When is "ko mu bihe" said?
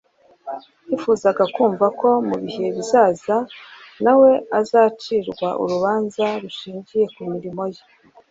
1.99-2.65